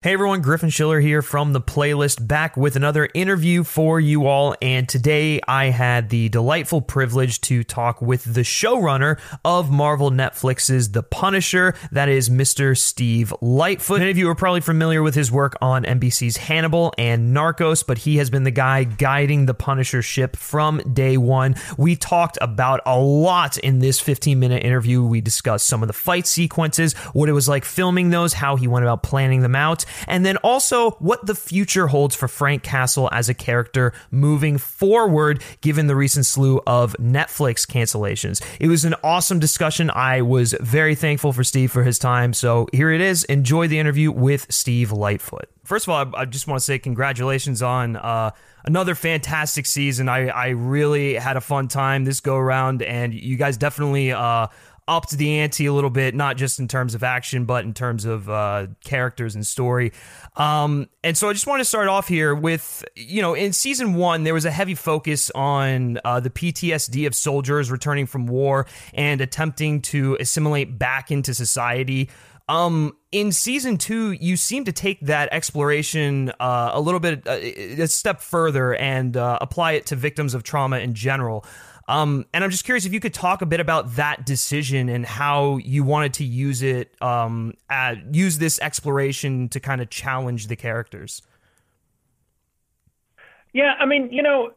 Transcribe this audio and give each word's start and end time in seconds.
Hey 0.00 0.12
everyone, 0.12 0.42
Griffin 0.42 0.70
Schiller 0.70 1.00
here 1.00 1.22
from 1.22 1.52
the 1.52 1.60
playlist, 1.60 2.24
back 2.24 2.56
with 2.56 2.76
another 2.76 3.08
interview 3.14 3.64
for 3.64 3.98
you 3.98 4.28
all. 4.28 4.54
And 4.62 4.88
today 4.88 5.40
I 5.48 5.70
had 5.70 6.10
the 6.10 6.28
delightful 6.28 6.80
privilege 6.80 7.40
to 7.40 7.64
talk 7.64 8.00
with 8.00 8.22
the 8.22 8.42
showrunner 8.42 9.18
of 9.44 9.72
Marvel 9.72 10.12
Netflix's 10.12 10.92
The 10.92 11.02
Punisher, 11.02 11.74
that 11.90 12.08
is 12.08 12.30
Mr. 12.30 12.78
Steve 12.78 13.34
Lightfoot. 13.40 13.98
Many 13.98 14.12
of 14.12 14.18
you 14.18 14.28
are 14.28 14.36
probably 14.36 14.60
familiar 14.60 15.02
with 15.02 15.16
his 15.16 15.32
work 15.32 15.56
on 15.60 15.82
NBC's 15.82 16.36
Hannibal 16.36 16.94
and 16.96 17.36
Narcos, 17.36 17.84
but 17.84 17.98
he 17.98 18.18
has 18.18 18.30
been 18.30 18.44
the 18.44 18.52
guy 18.52 18.84
guiding 18.84 19.46
the 19.46 19.54
Punisher 19.54 20.00
ship 20.00 20.36
from 20.36 20.78
day 20.94 21.16
one. 21.16 21.56
We 21.76 21.96
talked 21.96 22.38
about 22.40 22.82
a 22.86 22.96
lot 22.96 23.58
in 23.58 23.80
this 23.80 23.98
15 23.98 24.38
minute 24.38 24.62
interview. 24.62 25.02
We 25.02 25.20
discussed 25.20 25.66
some 25.66 25.82
of 25.82 25.88
the 25.88 25.92
fight 25.92 26.28
sequences, 26.28 26.92
what 27.14 27.28
it 27.28 27.32
was 27.32 27.48
like 27.48 27.64
filming 27.64 28.10
those, 28.10 28.34
how 28.34 28.54
he 28.54 28.68
went 28.68 28.84
about 28.84 29.02
planning 29.02 29.40
them 29.40 29.56
out 29.56 29.84
and 30.06 30.24
then 30.24 30.36
also 30.38 30.92
what 30.92 31.26
the 31.26 31.34
future 31.34 31.88
holds 31.88 32.14
for 32.14 32.28
Frank 32.28 32.62
Castle 32.62 33.08
as 33.12 33.28
a 33.28 33.34
character 33.34 33.92
moving 34.10 34.58
forward, 34.58 35.42
given 35.60 35.86
the 35.86 35.96
recent 35.96 36.26
slew 36.26 36.60
of 36.66 36.94
Netflix 36.98 37.66
cancellations. 37.66 38.42
It 38.60 38.68
was 38.68 38.84
an 38.84 38.94
awesome 39.02 39.38
discussion. 39.38 39.90
I 39.90 40.22
was 40.22 40.54
very 40.60 40.94
thankful 40.94 41.32
for 41.32 41.44
Steve 41.44 41.70
for 41.70 41.82
his 41.82 41.98
time. 41.98 42.32
So 42.32 42.68
here 42.72 42.90
it 42.90 43.00
is. 43.00 43.24
Enjoy 43.24 43.68
the 43.68 43.78
interview 43.78 44.10
with 44.10 44.46
Steve 44.50 44.92
Lightfoot. 44.92 45.48
First 45.64 45.86
of 45.86 45.90
all, 45.90 46.16
I 46.16 46.24
just 46.24 46.46
want 46.46 46.60
to 46.60 46.64
say 46.64 46.78
congratulations 46.78 47.60
on 47.60 47.96
uh, 47.96 48.30
another 48.64 48.94
fantastic 48.94 49.66
season. 49.66 50.08
I, 50.08 50.28
I 50.28 50.48
really 50.48 51.14
had 51.14 51.36
a 51.36 51.42
fun 51.42 51.68
time 51.68 52.04
this 52.04 52.20
go 52.20 52.36
around, 52.36 52.80
and 52.80 53.12
you 53.12 53.36
guys 53.36 53.58
definitely 53.58 54.12
uh, 54.12 54.46
upped 54.88 55.10
the 55.10 55.38
ante 55.38 55.66
a 55.66 55.72
little 55.72 55.90
bit, 55.90 56.14
not 56.14 56.36
just 56.36 56.58
in 56.58 56.66
terms 56.66 56.94
of 56.94 57.04
action, 57.04 57.44
but 57.44 57.64
in 57.64 57.74
terms 57.74 58.04
of 58.04 58.28
uh, 58.28 58.66
characters 58.82 59.34
and 59.34 59.46
story. 59.46 59.92
Um, 60.36 60.88
and 61.04 61.16
so 61.16 61.28
I 61.28 61.32
just 61.32 61.46
want 61.46 61.60
to 61.60 61.64
start 61.64 61.88
off 61.88 62.08
here 62.08 62.34
with, 62.34 62.84
you 62.96 63.22
know, 63.22 63.34
in 63.34 63.52
season 63.52 63.94
one, 63.94 64.24
there 64.24 64.34
was 64.34 64.44
a 64.44 64.50
heavy 64.50 64.74
focus 64.74 65.30
on 65.34 66.00
uh, 66.04 66.20
the 66.20 66.30
PTSD 66.30 67.06
of 67.06 67.14
soldiers 67.14 67.70
returning 67.70 68.06
from 68.06 68.26
war 68.26 68.66
and 68.94 69.20
attempting 69.20 69.82
to 69.82 70.16
assimilate 70.18 70.78
back 70.78 71.10
into 71.10 71.34
society. 71.34 72.08
Um, 72.48 72.96
in 73.12 73.30
season 73.30 73.76
two, 73.76 74.12
you 74.12 74.36
seem 74.36 74.64
to 74.64 74.72
take 74.72 75.00
that 75.02 75.28
exploration 75.32 76.32
uh, 76.40 76.70
a 76.72 76.80
little 76.80 77.00
bit 77.00 77.26
uh, 77.26 77.32
a 77.32 77.86
step 77.86 78.20
further 78.22 78.74
and 78.74 79.16
uh, 79.16 79.38
apply 79.40 79.72
it 79.72 79.86
to 79.86 79.96
victims 79.96 80.34
of 80.34 80.42
trauma 80.42 80.78
in 80.78 80.94
general. 80.94 81.44
Um, 81.88 82.26
and 82.34 82.44
I'm 82.44 82.50
just 82.50 82.64
curious 82.64 82.84
if 82.84 82.92
you 82.92 83.00
could 83.00 83.14
talk 83.14 83.40
a 83.40 83.46
bit 83.46 83.60
about 83.60 83.96
that 83.96 84.26
decision 84.26 84.90
and 84.90 85.06
how 85.06 85.56
you 85.56 85.82
wanted 85.82 86.12
to 86.14 86.24
use 86.24 86.62
it, 86.62 86.94
um, 87.02 87.54
use 88.12 88.36
this 88.36 88.60
exploration 88.60 89.48
to 89.48 89.58
kind 89.58 89.80
of 89.80 89.88
challenge 89.88 90.48
the 90.48 90.56
characters. 90.56 91.22
Yeah, 93.54 93.72
I 93.80 93.86
mean, 93.86 94.10
you 94.12 94.22
know, 94.22 94.50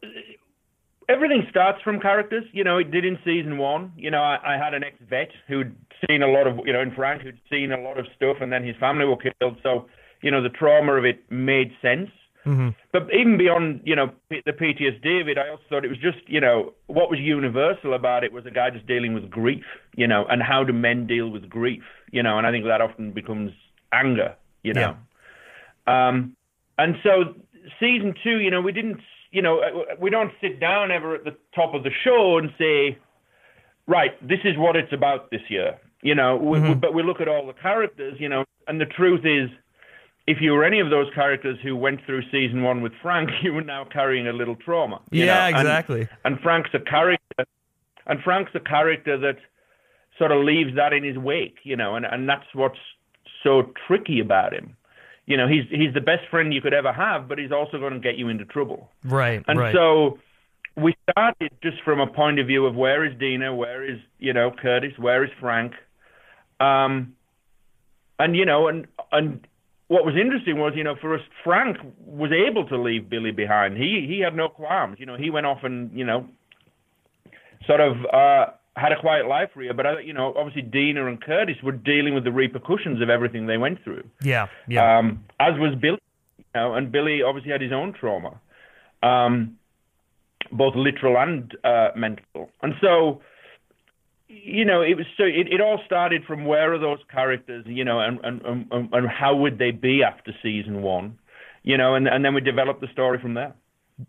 everything 1.08 1.46
starts 1.48 1.80
from 1.82 2.00
characters. 2.00 2.44
You 2.52 2.64
know, 2.64 2.76
it 2.76 2.90
did 2.90 3.06
in 3.06 3.18
season 3.24 3.56
one. 3.56 3.92
You 3.96 4.10
know, 4.10 4.22
I, 4.22 4.54
I 4.54 4.58
had 4.62 4.74
an 4.74 4.84
ex-vet 4.84 5.30
who'd 5.48 5.74
seen 6.06 6.22
a 6.22 6.28
lot 6.28 6.46
of, 6.46 6.58
you 6.66 6.72
know, 6.74 6.82
in 6.82 6.94
Frank 6.94 7.22
who'd 7.22 7.40
seen 7.50 7.72
a 7.72 7.80
lot 7.80 7.98
of 7.98 8.06
stuff, 8.14 8.36
and 8.42 8.52
then 8.52 8.62
his 8.62 8.76
family 8.76 9.06
were 9.06 9.16
killed. 9.16 9.56
So, 9.62 9.86
you 10.20 10.30
know, 10.30 10.42
the 10.42 10.50
trauma 10.50 10.92
of 10.92 11.06
it 11.06 11.24
made 11.30 11.72
sense. 11.80 12.10
Mm-hmm. 12.46 12.70
But 12.92 13.08
even 13.14 13.38
beyond, 13.38 13.82
you 13.84 13.94
know, 13.94 14.10
the 14.28 14.52
PTSD 14.52 15.20
of 15.20 15.28
it, 15.28 15.38
I 15.38 15.50
also 15.50 15.62
thought 15.68 15.84
it 15.84 15.88
was 15.88 15.98
just, 15.98 16.18
you 16.26 16.40
know, 16.40 16.72
what 16.86 17.08
was 17.08 17.20
universal 17.20 17.94
about 17.94 18.24
it 18.24 18.32
was 18.32 18.46
a 18.46 18.50
guy 18.50 18.70
just 18.70 18.86
dealing 18.86 19.14
with 19.14 19.30
grief, 19.30 19.64
you 19.94 20.08
know, 20.08 20.24
and 20.28 20.42
how 20.42 20.64
do 20.64 20.72
men 20.72 21.06
deal 21.06 21.28
with 21.28 21.48
grief, 21.48 21.82
you 22.10 22.22
know, 22.22 22.38
and 22.38 22.46
I 22.46 22.50
think 22.50 22.64
that 22.64 22.80
often 22.80 23.12
becomes 23.12 23.52
anger, 23.92 24.34
you 24.62 24.74
know. 24.74 24.96
Yeah. 25.86 26.08
Um, 26.08 26.36
and 26.78 26.96
so 27.04 27.34
season 27.78 28.14
two, 28.24 28.40
you 28.40 28.50
know, 28.50 28.60
we 28.60 28.72
didn't, 28.72 29.00
you 29.30 29.42
know, 29.42 29.84
we 30.00 30.10
don't 30.10 30.32
sit 30.40 30.58
down 30.58 30.90
ever 30.90 31.14
at 31.14 31.24
the 31.24 31.36
top 31.54 31.74
of 31.74 31.84
the 31.84 31.90
show 32.04 32.38
and 32.38 32.50
say, 32.58 32.98
right, 33.86 34.10
this 34.26 34.40
is 34.44 34.56
what 34.56 34.74
it's 34.74 34.92
about 34.92 35.30
this 35.30 35.42
year, 35.48 35.78
you 36.02 36.14
know, 36.14 36.38
mm-hmm. 36.38 36.68
we, 36.70 36.74
but 36.74 36.92
we 36.92 37.04
look 37.04 37.20
at 37.20 37.28
all 37.28 37.46
the 37.46 37.52
characters, 37.52 38.16
you 38.18 38.28
know, 38.28 38.44
and 38.66 38.80
the 38.80 38.86
truth 38.86 39.24
is, 39.24 39.48
if 40.26 40.38
you 40.40 40.52
were 40.52 40.64
any 40.64 40.80
of 40.80 40.90
those 40.90 41.08
characters 41.14 41.58
who 41.62 41.76
went 41.76 42.00
through 42.06 42.22
season 42.30 42.62
one 42.62 42.80
with 42.80 42.92
Frank, 43.02 43.30
you 43.42 43.52
were 43.52 43.62
now 43.62 43.84
carrying 43.84 44.28
a 44.28 44.32
little 44.32 44.56
trauma. 44.56 45.00
yeah, 45.10 45.50
know? 45.50 45.58
exactly. 45.58 46.00
And, 46.24 46.34
and, 46.34 46.40
Frank's 46.40 46.70
a 46.74 46.80
character, 46.80 47.44
and 48.06 48.20
Frank's 48.22 48.52
a 48.54 48.60
character 48.60 49.18
that 49.18 49.36
sort 50.18 50.30
of 50.30 50.44
leaves 50.44 50.76
that 50.76 50.92
in 50.92 51.04
his 51.04 51.18
wake, 51.18 51.58
you 51.64 51.76
know, 51.76 51.96
and, 51.96 52.04
and 52.04 52.28
that's 52.28 52.46
what's 52.54 52.78
so 53.42 53.72
tricky 53.86 54.20
about 54.20 54.52
him. 54.52 54.76
You 55.26 55.36
know, 55.36 55.46
he's 55.46 55.64
he's 55.70 55.94
the 55.94 56.00
best 56.00 56.28
friend 56.30 56.52
you 56.52 56.60
could 56.60 56.74
ever 56.74 56.92
have, 56.92 57.28
but 57.28 57.38
he's 57.38 57.52
also 57.52 57.78
going 57.78 57.92
to 57.92 58.00
get 58.00 58.16
you 58.16 58.28
into 58.28 58.44
trouble. 58.44 58.90
Right. 59.04 59.42
And 59.46 59.58
right. 59.58 59.72
so 59.72 60.18
we 60.76 60.94
started 61.10 61.52
just 61.62 61.80
from 61.84 62.00
a 62.00 62.06
point 62.06 62.40
of 62.40 62.46
view 62.46 62.66
of 62.66 62.74
where 62.74 63.04
is 63.04 63.16
Dinah, 63.18 63.54
where 63.54 63.84
is 63.88 63.98
you 64.18 64.32
know 64.32 64.50
Curtis, 64.50 64.92
where 64.98 65.24
is 65.24 65.30
Frank, 65.40 65.74
um, 66.58 67.14
and 68.18 68.36
you 68.36 68.44
know, 68.44 68.66
and 68.66 68.86
and 69.12 69.46
what 69.88 70.04
was 70.04 70.14
interesting 70.16 70.58
was, 70.58 70.72
you 70.76 70.84
know, 70.84 70.96
for 71.00 71.14
us, 71.14 71.20
Frank 71.44 71.76
was 72.04 72.30
able 72.32 72.66
to 72.68 72.80
leave 72.80 73.10
Billy 73.10 73.30
behind. 73.30 73.76
He 73.76 74.06
he 74.08 74.20
had 74.20 74.34
no 74.34 74.48
qualms. 74.48 74.96
You 74.98 75.06
know, 75.06 75.16
he 75.16 75.30
went 75.30 75.46
off 75.46 75.58
and 75.64 75.90
you 75.96 76.04
know, 76.04 76.26
sort 77.66 77.80
of 77.80 77.96
uh, 78.12 78.46
had 78.76 78.92
a 78.92 79.00
quiet 79.00 79.26
life 79.26 79.50
for 79.52 79.62
you. 79.62 79.72
But 79.72 79.86
uh, 79.86 79.98
you 79.98 80.12
know, 80.12 80.34
obviously 80.36 80.62
Dinah 80.62 81.06
and 81.06 81.20
Curtis 81.20 81.56
were 81.62 81.72
dealing 81.72 82.14
with 82.14 82.24
the 82.24 82.32
repercussions 82.32 83.02
of 83.02 83.10
everything 83.10 83.46
they 83.46 83.58
went 83.58 83.82
through. 83.84 84.04
Yeah, 84.22 84.46
yeah. 84.68 84.98
Um, 84.98 85.24
as 85.40 85.58
was 85.58 85.74
Billy, 85.80 85.98
you 86.38 86.44
know, 86.54 86.74
and 86.74 86.90
Billy 86.90 87.22
obviously 87.22 87.52
had 87.52 87.60
his 87.60 87.72
own 87.72 87.92
trauma, 87.92 88.40
um, 89.02 89.58
both 90.50 90.74
literal 90.74 91.18
and 91.18 91.54
uh, 91.64 91.88
mental. 91.96 92.50
And 92.62 92.74
so 92.80 93.20
you 94.32 94.64
know, 94.64 94.80
it 94.80 94.96
was 94.96 95.06
so 95.16 95.24
it, 95.24 95.52
it 95.52 95.60
all 95.60 95.80
started 95.84 96.24
from 96.24 96.44
where 96.44 96.72
are 96.72 96.78
those 96.78 97.00
characters, 97.10 97.64
you 97.66 97.84
know, 97.84 98.00
and, 98.00 98.18
and, 98.24 98.42
and, 98.44 98.88
and 98.92 99.08
how 99.08 99.36
would 99.36 99.58
they 99.58 99.70
be 99.70 100.02
after 100.02 100.32
season 100.42 100.82
one, 100.82 101.18
you 101.62 101.76
know, 101.76 101.94
and, 101.94 102.08
and 102.08 102.24
then 102.24 102.34
we 102.34 102.40
developed 102.40 102.80
the 102.80 102.88
story 102.92 103.18
from 103.20 103.34
there. 103.34 103.54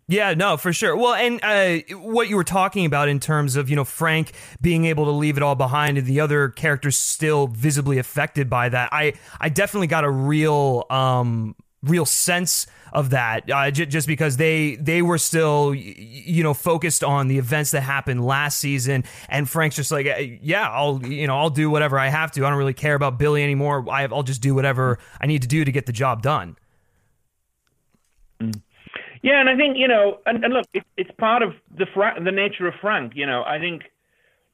Yeah, 0.08 0.34
no, 0.34 0.56
for 0.56 0.72
sure. 0.72 0.96
Well, 0.96 1.14
and 1.14 1.40
uh, 1.42 1.96
what 1.98 2.28
you 2.28 2.36
were 2.36 2.44
talking 2.44 2.86
about 2.86 3.08
in 3.08 3.20
terms 3.20 3.54
of 3.54 3.68
you 3.68 3.76
know 3.76 3.84
Frank 3.84 4.32
being 4.60 4.86
able 4.86 5.04
to 5.04 5.10
leave 5.10 5.36
it 5.36 5.42
all 5.42 5.54
behind 5.54 5.98
and 5.98 6.06
the 6.06 6.20
other 6.20 6.48
characters 6.48 6.96
still 6.96 7.46
visibly 7.48 7.98
affected 7.98 8.48
by 8.48 8.70
that, 8.70 8.88
I 8.92 9.12
I 9.40 9.50
definitely 9.50 9.86
got 9.86 10.04
a 10.04 10.10
real 10.10 10.84
um 10.90 11.54
real 11.84 12.06
sense 12.06 12.66
of 12.94 13.10
that 13.10 13.50
uh, 13.50 13.70
j- 13.70 13.86
just 13.86 14.06
because 14.06 14.36
they 14.36 14.76
they 14.76 15.02
were 15.02 15.18
still 15.18 15.74
you 15.74 16.42
know 16.42 16.54
focused 16.54 17.02
on 17.02 17.26
the 17.26 17.38
events 17.38 17.72
that 17.72 17.82
happened 17.82 18.24
last 18.24 18.58
season. 18.58 19.04
And 19.28 19.48
Frank's 19.50 19.76
just 19.76 19.90
like 19.90 20.06
yeah 20.42 20.70
I'll 20.70 21.04
you 21.04 21.26
know 21.26 21.36
I'll 21.36 21.50
do 21.50 21.68
whatever 21.68 21.98
I 21.98 22.08
have 22.08 22.30
to. 22.32 22.46
I 22.46 22.50
don't 22.50 22.58
really 22.58 22.72
care 22.72 22.94
about 22.94 23.18
Billy 23.18 23.42
anymore. 23.42 23.84
I, 23.90 24.06
will 24.06 24.22
just 24.22 24.40
do 24.40 24.54
whatever 24.54 24.98
I 25.20 25.26
need 25.26 25.42
to 25.42 25.48
do 25.48 25.64
to 25.64 25.72
get 25.72 25.86
the 25.86 25.92
job 25.92 26.22
done. 26.22 26.56
Mm. 28.40 28.60
yeah 29.22 29.40
and 29.40 29.48
I 29.48 29.56
think 29.56 29.76
you 29.76 29.88
know 29.88 30.18
and, 30.26 30.44
and 30.44 30.54
look 30.54 30.66
it, 30.72 30.84
it's 30.96 31.10
part 31.18 31.42
of 31.42 31.54
the 31.76 31.86
Fra- 31.92 32.18
the 32.22 32.32
nature 32.32 32.66
of 32.68 32.74
Frank 32.80 33.12
you 33.16 33.26
know. 33.26 33.42
I 33.44 33.58
think 33.58 33.82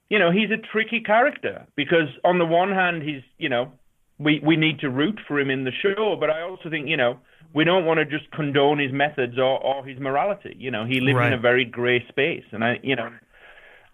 you 0.09 0.19
know 0.19 0.31
he's 0.31 0.51
a 0.51 0.57
tricky 0.57 1.01
character 1.01 1.67
because 1.77 2.09
on 2.25 2.39
the 2.39 2.47
one 2.47 2.71
hand 2.71 3.03
he's 3.03 3.23
you 3.39 3.51
know 3.51 3.73
we 4.21 4.41
we 4.45 4.57
need 4.57 4.79
to 4.81 4.91
root 4.91 5.19
for 5.27 5.41
him 5.41 5.51
in 5.51 5.65
the 5.65 5.73
show. 5.83 6.17
But 6.21 6.31
I 6.31 6.43
also 6.43 6.69
think 6.71 6.89
you 6.89 6.97
know 6.97 7.19
we 7.55 7.65
don't 7.65 7.85
want 7.85 7.99
to 7.99 8.05
just 8.05 8.31
condone 8.31 8.79
his 8.79 8.93
methods 8.93 9.39
or, 9.39 9.59
or 9.63 9.85
his 9.85 9.99
morality. 9.99 10.55
You 10.59 10.71
know, 10.71 10.85
he 10.85 11.01
lives 11.01 11.17
right. 11.17 11.33
in 11.33 11.39
a 11.39 11.41
very 11.41 11.65
grey 11.65 12.07
space, 12.09 12.45
and 12.53 12.63
I 12.63 12.79
you 12.83 12.95
know, 12.95 13.11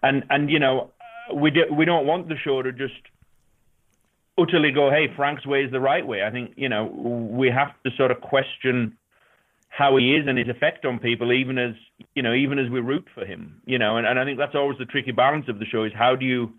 and 0.03 0.23
and 0.29 0.51
you 0.51 0.59
know 0.59 0.91
we 1.33 1.51
do, 1.51 1.61
we 1.71 1.85
don't 1.85 2.05
want 2.05 2.27
the 2.27 2.35
show 2.37 2.61
to 2.61 2.71
just 2.71 2.93
utterly 4.37 4.71
go, 4.71 4.89
hey, 4.89 5.07
Frank's 5.15 5.45
way 5.45 5.63
is 5.63 5.71
the 5.71 5.79
right 5.79 6.05
way. 6.05 6.23
I 6.23 6.29
think 6.29 6.51
you 6.57 6.69
know 6.69 6.85
we 6.85 7.49
have 7.49 7.71
to 7.85 7.91
sort 7.97 8.11
of 8.11 8.19
question 8.21 8.97
how 9.69 9.95
he 9.97 10.15
is 10.15 10.27
and 10.27 10.37
his 10.37 10.47
effect 10.47 10.85
on 10.85 10.99
people, 10.99 11.31
even 11.31 11.57
as 11.57 11.73
you 12.15 12.21
know, 12.21 12.33
even 12.33 12.59
as 12.59 12.69
we 12.69 12.81
root 12.81 13.07
for 13.15 13.25
him. 13.25 13.61
You 13.65 13.79
know, 13.79 13.95
and, 13.97 14.05
and 14.05 14.19
I 14.19 14.25
think 14.25 14.37
that's 14.37 14.55
always 14.55 14.77
the 14.77 14.85
tricky 14.85 15.13
balance 15.13 15.47
of 15.47 15.59
the 15.59 15.65
show 15.65 15.85
is 15.85 15.93
how 15.95 16.15
do 16.15 16.25
you 16.25 16.51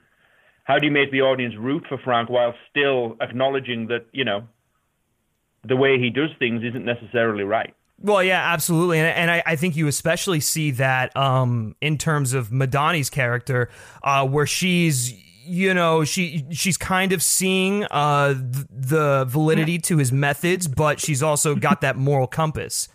how 0.68 0.78
do 0.78 0.84
you 0.84 0.92
make 0.92 1.10
the 1.10 1.22
audience 1.22 1.54
root 1.58 1.84
for 1.88 1.96
Frank 2.04 2.28
while 2.28 2.52
still 2.70 3.16
acknowledging 3.22 3.88
that 3.88 4.04
you 4.12 4.24
know 4.24 4.46
the 5.64 5.74
way 5.74 5.98
he 5.98 6.10
does 6.10 6.30
things 6.38 6.62
isn't 6.62 6.84
necessarily 6.84 7.42
right? 7.42 7.74
Well, 8.00 8.22
yeah, 8.22 8.52
absolutely, 8.52 9.00
and, 9.00 9.08
and 9.08 9.30
I, 9.30 9.42
I, 9.44 9.56
think 9.56 9.74
you 9.74 9.88
especially 9.88 10.38
see 10.38 10.70
that 10.72 11.16
um, 11.16 11.74
in 11.80 11.98
terms 11.98 12.32
of 12.32 12.50
Madani's 12.50 13.10
character, 13.10 13.70
uh, 14.04 14.24
where 14.28 14.46
she's 14.46 15.12
you 15.44 15.72
know 15.72 16.04
she 16.04 16.44
she's 16.52 16.76
kind 16.76 17.12
of 17.12 17.22
seeing 17.22 17.84
uh, 17.90 18.34
the 18.70 19.24
validity 19.26 19.78
to 19.78 19.96
his 19.96 20.12
methods, 20.12 20.68
but 20.68 21.00
she's 21.00 21.22
also 21.22 21.56
got 21.56 21.80
that 21.80 21.96
moral 21.96 22.28
compass. 22.28 22.88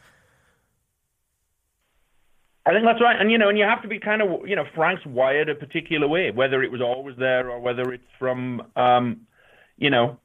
I 2.66 2.72
think 2.72 2.86
that's 2.86 3.02
right, 3.02 3.20
and 3.20 3.30
you 3.30 3.38
know, 3.38 3.50
and 3.50 3.58
you 3.58 3.66
have 3.66 3.82
to 3.82 3.90
be 3.90 4.00
kind 4.00 4.22
of, 4.22 4.48
you 4.48 4.56
know, 4.56 4.64
Frank's 4.74 5.06
wired 5.06 5.50
a 5.50 5.56
particular 5.56 6.08
way, 6.08 6.32
whether 6.32 6.64
it 6.64 6.72
was 6.72 6.82
always 6.82 7.18
there 7.18 7.50
or 7.50 7.60
whether 7.60 7.92
it's 7.92 8.08
from, 8.18 8.62
um, 8.78 9.22
you 9.78 9.90
know, 9.90 10.18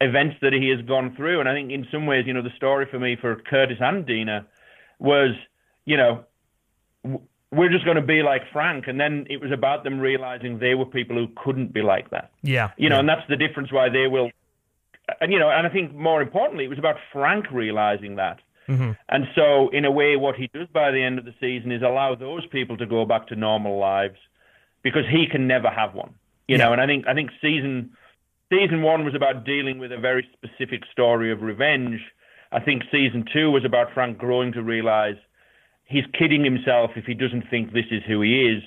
events 0.00 0.36
that 0.42 0.52
he 0.52 0.68
has 0.68 0.80
gone 0.86 1.14
through. 1.16 1.40
And 1.40 1.48
I 1.48 1.54
think 1.54 1.72
in 1.72 1.86
some 1.90 2.06
ways, 2.06 2.24
you 2.26 2.34
know, 2.34 2.42
the 2.42 2.54
story 2.56 2.86
for 2.90 3.00
me 3.00 3.16
for 3.20 3.34
Curtis 3.34 3.78
and 3.80 4.06
Dinah 4.06 4.46
was, 5.00 5.30
you 5.84 5.96
know, 5.96 6.24
we're 7.50 7.68
just 7.68 7.84
going 7.84 7.96
to 7.96 8.02
be 8.02 8.22
like 8.22 8.42
Frank. 8.52 8.86
And 8.86 9.00
then 9.00 9.26
it 9.28 9.40
was 9.40 9.50
about 9.50 9.82
them 9.82 9.98
realizing 9.98 10.58
they 10.58 10.74
were 10.74 10.86
people 10.86 11.16
who 11.16 11.28
couldn't 11.36 11.72
be 11.72 11.82
like 11.82 12.10
that. 12.10 12.30
Yeah. 12.42 12.70
You 12.76 12.88
know, 12.88 12.96
yeah. 12.96 13.00
and 13.00 13.08
that's 13.08 13.28
the 13.28 13.36
difference 13.36 13.72
why 13.72 13.88
they 13.88 14.06
will. 14.06 14.30
And, 15.20 15.32
you 15.32 15.38
know, 15.38 15.50
and 15.50 15.66
I 15.66 15.70
think 15.70 15.94
more 15.94 16.22
importantly, 16.22 16.64
it 16.64 16.68
was 16.68 16.78
about 16.78 16.96
Frank 17.12 17.50
realizing 17.50 18.16
that. 18.16 18.38
Mm-hmm. 18.68 18.92
And 19.08 19.26
so, 19.34 19.68
in 19.70 19.84
a 19.84 19.90
way, 19.90 20.16
what 20.16 20.36
he 20.36 20.48
does 20.54 20.68
by 20.72 20.90
the 20.90 21.02
end 21.02 21.18
of 21.18 21.24
the 21.24 21.34
season 21.40 21.72
is 21.72 21.82
allow 21.82 22.14
those 22.14 22.46
people 22.46 22.76
to 22.76 22.86
go 22.86 23.04
back 23.04 23.26
to 23.28 23.36
normal 23.36 23.78
lives 23.78 24.18
because 24.82 25.04
he 25.10 25.26
can 25.30 25.46
never 25.46 25.68
have 25.68 25.94
one. 25.94 26.14
You 26.48 26.56
yeah. 26.56 26.64
know, 26.64 26.72
and 26.72 26.80
I 26.80 26.86
think 26.86 27.06
I 27.06 27.14
think 27.14 27.30
season 27.40 27.96
season 28.52 28.82
one 28.82 29.04
was 29.04 29.14
about 29.14 29.44
dealing 29.44 29.78
with 29.78 29.92
a 29.92 29.98
very 29.98 30.26
specific 30.32 30.82
story 30.90 31.32
of 31.32 31.42
revenge. 31.42 32.00
I 32.52 32.60
think 32.60 32.82
season 32.90 33.24
two 33.32 33.50
was 33.50 33.64
about 33.64 33.92
Frank 33.94 34.18
growing 34.18 34.52
to 34.52 34.62
realize 34.62 35.16
he's 35.84 36.04
kidding 36.18 36.44
himself 36.44 36.92
if 36.96 37.04
he 37.04 37.14
doesn't 37.14 37.48
think 37.50 37.72
this 37.72 37.86
is 37.90 38.02
who 38.06 38.20
he 38.20 38.42
is, 38.42 38.62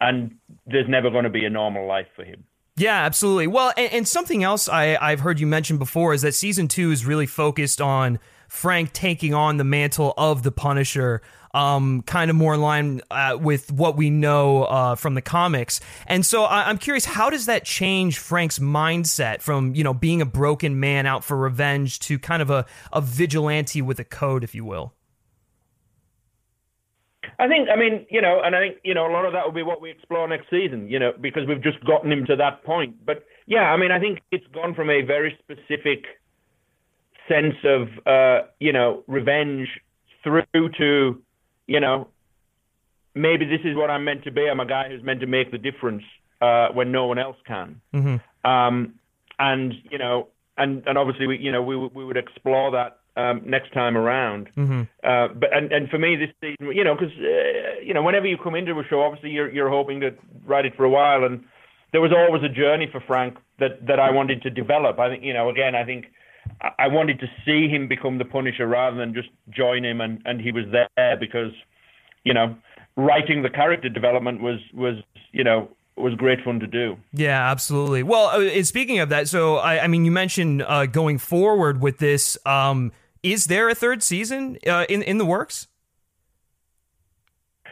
and 0.00 0.34
there's 0.66 0.88
never 0.88 1.10
going 1.10 1.24
to 1.24 1.30
be 1.30 1.44
a 1.44 1.50
normal 1.50 1.86
life 1.86 2.08
for 2.14 2.24
him. 2.24 2.44
Yeah, 2.76 3.04
absolutely. 3.04 3.46
Well, 3.48 3.72
and, 3.76 3.92
and 3.92 4.08
something 4.08 4.42
else 4.42 4.68
I, 4.68 4.96
I've 4.96 5.20
heard 5.20 5.38
you 5.38 5.46
mention 5.46 5.76
before 5.76 6.14
is 6.14 6.22
that 6.22 6.32
season 6.32 6.68
two 6.68 6.90
is 6.90 7.04
really 7.04 7.26
focused 7.26 7.80
on 7.80 8.18
Frank 8.52 8.92
taking 8.92 9.32
on 9.32 9.56
the 9.56 9.64
mantle 9.64 10.12
of 10.18 10.42
the 10.42 10.52
Punisher, 10.52 11.22
um, 11.54 12.02
kind 12.02 12.30
of 12.30 12.36
more 12.36 12.52
in 12.52 12.60
line 12.60 13.00
uh, 13.10 13.36
with 13.40 13.72
what 13.72 13.96
we 13.96 14.10
know 14.10 14.64
uh, 14.64 14.94
from 14.94 15.14
the 15.14 15.22
comics. 15.22 15.80
And 16.06 16.24
so 16.24 16.44
I- 16.44 16.68
am 16.68 16.76
curious, 16.76 17.06
how 17.06 17.30
does 17.30 17.46
that 17.46 17.64
change 17.64 18.18
Frank's 18.18 18.58
mindset 18.58 19.40
from 19.40 19.74
you 19.74 19.82
know 19.82 19.94
being 19.94 20.20
a 20.20 20.26
broken 20.26 20.78
man 20.78 21.06
out 21.06 21.24
for 21.24 21.36
revenge 21.36 21.98
to 22.00 22.18
kind 22.18 22.42
of 22.42 22.50
a, 22.50 22.66
a 22.92 23.00
vigilante 23.00 23.80
with 23.80 23.98
a 23.98 24.04
code, 24.04 24.44
if 24.44 24.54
you 24.54 24.66
will? 24.66 24.92
I 27.38 27.48
think, 27.48 27.70
I 27.70 27.76
mean, 27.76 28.06
you 28.10 28.20
know, 28.20 28.42
and 28.44 28.54
I 28.54 28.60
think, 28.60 28.76
you 28.84 28.94
know, 28.94 29.10
a 29.10 29.12
lot 29.12 29.24
of 29.24 29.32
that 29.32 29.46
will 29.46 29.52
be 29.52 29.62
what 29.62 29.80
we 29.80 29.90
explore 29.90 30.28
next 30.28 30.50
season, 30.50 30.88
you 30.88 30.98
know, 30.98 31.12
because 31.20 31.48
we've 31.48 31.62
just 31.62 31.82
gotten 31.84 32.12
him 32.12 32.26
to 32.26 32.36
that 32.36 32.62
point. 32.64 33.04
But 33.04 33.24
yeah, 33.46 33.72
I 33.72 33.78
mean, 33.78 33.90
I 33.90 33.98
think 33.98 34.20
it's 34.30 34.46
gone 34.48 34.74
from 34.74 34.90
a 34.90 35.00
very 35.00 35.36
specific 35.40 36.04
sense 37.32 37.56
of 37.64 37.88
uh, 38.06 38.46
you 38.60 38.72
know 38.72 39.02
revenge 39.06 39.68
through 40.22 40.68
to 40.78 41.22
you 41.66 41.80
know 41.80 42.08
maybe 43.14 43.44
this 43.44 43.60
is 43.64 43.76
what 43.76 43.90
I'm 43.90 44.04
meant 44.04 44.24
to 44.24 44.30
be. 44.30 44.48
I'm 44.48 44.60
a 44.60 44.66
guy 44.66 44.88
who's 44.88 45.02
meant 45.02 45.20
to 45.20 45.26
make 45.26 45.50
the 45.50 45.58
difference 45.58 46.02
uh, 46.40 46.68
when 46.68 46.92
no 46.92 47.06
one 47.06 47.18
else 47.18 47.36
can. 47.46 47.80
Mm-hmm. 47.94 48.48
Um, 48.50 48.94
and 49.38 49.74
you 49.90 49.98
know, 49.98 50.28
and 50.56 50.82
and 50.86 50.98
obviously 50.98 51.26
we 51.26 51.38
you 51.38 51.52
know 51.52 51.62
we 51.62 51.76
we 51.76 52.04
would 52.04 52.16
explore 52.16 52.70
that 52.72 52.98
um, 53.16 53.42
next 53.44 53.72
time 53.72 53.96
around. 53.96 54.48
Mm-hmm. 54.56 54.82
Uh, 55.02 55.28
but 55.34 55.54
and 55.54 55.72
and 55.72 55.88
for 55.88 55.98
me 55.98 56.16
this 56.16 56.30
season, 56.40 56.74
you 56.74 56.84
know, 56.84 56.94
because 56.94 57.12
uh, 57.18 57.80
you 57.82 57.94
know 57.94 58.02
whenever 58.02 58.26
you 58.26 58.36
come 58.36 58.54
into 58.54 58.72
a 58.78 58.84
show, 58.88 59.02
obviously 59.02 59.30
you're 59.30 59.50
you're 59.50 59.70
hoping 59.70 60.00
to 60.00 60.10
write 60.44 60.66
it 60.66 60.74
for 60.76 60.84
a 60.84 60.90
while, 60.90 61.24
and 61.24 61.44
there 61.92 62.00
was 62.00 62.12
always 62.12 62.42
a 62.42 62.48
journey 62.48 62.88
for 62.90 63.00
Frank 63.00 63.36
that 63.58 63.86
that 63.86 64.00
I 64.00 64.10
wanted 64.10 64.42
to 64.42 64.50
develop. 64.50 64.98
I 64.98 65.08
think 65.10 65.24
you 65.24 65.34
know 65.34 65.48
again 65.48 65.74
I 65.74 65.84
think 65.84 66.06
I 66.78 66.88
wanted 66.88 67.18
to 67.20 67.26
see 67.44 67.68
him 67.68 67.88
become 67.88 68.18
the 68.18 68.24
Punisher 68.24 68.66
rather 68.66 68.96
than 68.96 69.14
just 69.14 69.28
join 69.50 69.84
him, 69.84 70.00
and, 70.00 70.20
and 70.24 70.40
he 70.40 70.52
was 70.52 70.64
there 70.70 71.16
because, 71.16 71.52
you 72.24 72.34
know, 72.34 72.56
writing 72.96 73.42
the 73.42 73.50
character 73.50 73.88
development 73.88 74.40
was 74.42 74.60
was 74.74 74.96
you 75.32 75.44
know 75.44 75.68
was 75.96 76.14
great 76.14 76.42
fun 76.44 76.60
to 76.60 76.66
do. 76.66 76.96
Yeah, 77.12 77.50
absolutely. 77.50 78.02
Well, 78.02 78.28
uh, 78.28 78.62
speaking 78.62 78.98
of 78.98 79.08
that, 79.10 79.28
so 79.28 79.56
I, 79.56 79.84
I 79.84 79.86
mean, 79.88 80.04
you 80.04 80.10
mentioned 80.10 80.62
uh, 80.62 80.86
going 80.86 81.18
forward 81.18 81.80
with 81.80 81.98
this. 81.98 82.38
Um, 82.46 82.92
is 83.22 83.46
there 83.46 83.68
a 83.68 83.74
third 83.74 84.02
season 84.02 84.58
uh, 84.66 84.86
in 84.88 85.02
in 85.02 85.18
the 85.18 85.26
works? 85.26 85.68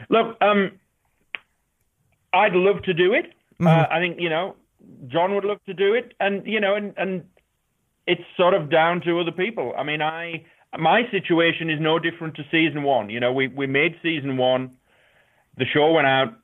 Look, 0.09 0.37
um, 0.41 0.73
I'd 2.33 2.55
love 2.55 2.83
to 2.83 2.95
do 2.95 3.13
it. 3.15 3.27
Mm-hmm. 3.55 3.67
Uh, 3.67 3.87
I 3.91 3.99
think 3.99 4.21
you 4.21 4.31
know 4.31 4.57
Jon 5.09 5.35
would 5.35 5.45
love 5.45 5.59
to 5.67 5.75
do 5.75 5.95
it, 5.95 6.15
and 6.21 6.47
you 6.47 6.61
know, 6.61 6.75
and 6.75 6.95
and 6.97 7.25
it's 8.07 8.23
sort 8.37 8.55
of 8.55 8.71
down 8.71 9.01
to 9.03 9.21
other 9.21 9.33
people. 9.33 9.73
I 9.77 9.83
mean, 9.85 10.03
I 10.03 10.45
my 10.79 11.03
situation 11.11 11.71
is 11.71 11.81
no 11.81 11.99
different 11.99 12.37
to 12.37 12.45
season 12.51 12.83
one. 12.83 13.11
You 13.11 13.21
know, 13.21 13.33
we 13.33 13.49
we 13.49 13.67
made 13.67 13.97
season 14.03 14.37
one, 14.37 14.77
the 15.57 15.65
show 15.65 15.93
went 15.93 16.07
out, 16.07 16.35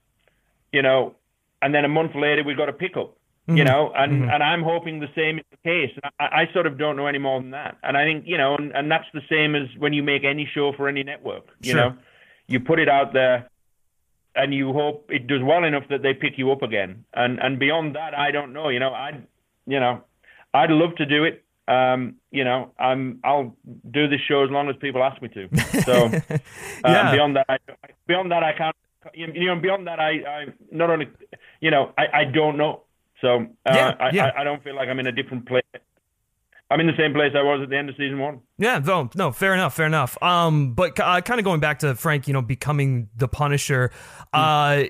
you 0.73 0.83
know, 0.83 1.15
and 1.63 1.75
then 1.75 1.85
a 1.85 1.89
month 1.89 2.13
later 2.15 2.43
we 2.45 2.55
got 2.55 2.69
a 2.69 2.73
pickup. 2.73 3.17
Mm-hmm. 3.49 3.59
You 3.59 3.65
know, 3.65 3.93
and 3.95 4.13
mm-hmm. 4.13 4.31
and 4.31 4.43
I'm 4.43 4.63
hoping 4.65 4.99
the 4.99 5.07
same 5.15 5.39
is 5.39 5.45
the 5.53 5.57
case. 5.59 5.97
I, 6.19 6.25
I, 6.25 6.53
sort 6.53 6.67
of 6.67 6.79
don't 6.79 6.97
know 6.97 7.07
any 7.07 7.19
more 7.19 7.41
than 7.41 7.53
that. 7.53 7.77
And 7.85 7.97
I 7.97 8.03
think 8.03 8.25
you 8.27 8.37
know, 8.37 8.57
and, 8.57 8.75
and 8.75 8.91
that's 8.91 9.07
the 9.15 9.21
same 9.31 9.55
as 9.55 9.69
when 9.79 9.93
you 9.93 10.03
make 10.03 10.25
any 10.25 10.51
show 10.53 10.73
for 10.77 10.89
any 10.89 11.05
network. 11.05 11.45
You 11.61 11.71
sure. 11.71 11.81
know, 11.81 11.97
you 12.49 12.59
put 12.59 12.81
it 12.81 12.89
out 12.89 13.13
there, 13.13 13.49
and 14.35 14.53
you 14.53 14.73
hope 14.73 15.11
it 15.13 15.29
does 15.29 15.43
well 15.45 15.63
enough 15.63 15.85
that 15.91 16.03
they 16.03 16.13
pick 16.13 16.39
you 16.39 16.51
up 16.51 16.63
again. 16.63 17.05
And 17.15 17.39
and 17.39 17.61
beyond 17.61 17.95
that, 17.95 18.19
I 18.19 18.33
don't 18.33 18.53
know. 18.53 18.69
You 18.69 18.81
know, 18.81 18.93
I, 18.93 19.21
you 19.65 19.79
know, 19.79 20.03
I'd 20.53 20.71
love 20.71 20.97
to 20.97 21.07
do 21.07 21.23
it 21.23 21.45
um, 21.69 22.17
you 22.31 22.45
know, 22.45 22.73
I'm 22.79 23.21
I'll 23.25 23.57
do 23.91 24.09
this 24.09 24.21
show 24.29 24.45
as 24.45 24.51
long 24.51 24.69
as 24.69 24.77
people 24.77 25.03
ask 25.03 25.21
me 25.21 25.29
to. 25.29 25.49
So 25.83 26.07
um, 26.07 26.13
yeah. 26.85 27.13
beyond 27.13 27.37
that, 27.37 27.47
I, 27.49 27.59
beyond 28.07 28.31
that, 28.33 28.43
I 28.43 28.53
can't. 28.53 28.77
You 29.15 29.47
know, 29.47 29.61
beyond 29.61 29.87
that, 29.87 30.01
I, 30.01 30.11
I 30.11 30.45
not 30.73 30.91
only, 30.91 31.09
you 31.61 31.71
know, 31.71 31.93
I, 31.97 32.07
I 32.13 32.25
don't 32.25 32.57
know. 32.57 32.83
So 33.21 33.37
uh, 33.37 33.73
yeah, 33.73 33.95
I, 34.01 34.11
yeah. 34.11 34.27
I, 34.37 34.41
I 34.41 34.45
don't 34.45 34.63
feel 34.65 34.75
like 34.75 34.89
I'm 34.89 34.99
in 34.99 35.07
a 35.07 35.13
different 35.13 35.47
place. 35.47 35.63
I'm 36.69 36.81
in 36.81 36.89
the 36.89 36.97
same 36.99 37.13
place 37.13 37.33
I 37.37 37.43
was 37.43 37.61
at 37.63 37.71
the 37.71 37.77
end 37.77 37.89
of 37.89 37.97
season 37.97 38.19
one. 38.19 38.41
Yeah, 38.59 38.81
no, 38.81 39.09
no, 39.15 39.31
fair 39.31 39.55
enough, 39.55 39.75
fair 39.75 39.87
enough. 39.87 40.21
Um, 40.21 40.75
but 40.75 40.99
uh, 40.99 41.21
kind 41.21 41.39
of 41.39 41.45
going 41.45 41.61
back 41.61 41.79
to 41.81 41.95
Frank, 41.95 42.27
you 42.27 42.35
know, 42.35 42.43
becoming 42.43 43.09
the 43.17 43.29
Punisher. 43.29 43.93
Uh, 44.33 44.85